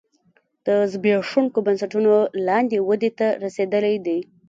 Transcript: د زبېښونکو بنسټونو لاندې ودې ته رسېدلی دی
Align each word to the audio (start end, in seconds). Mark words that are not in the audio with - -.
د 0.65 0.67
زبېښونکو 0.91 1.59
بنسټونو 1.67 2.13
لاندې 2.47 2.77
ودې 2.87 3.11
ته 3.19 3.27
رسېدلی 3.43 3.95
دی 4.05 4.19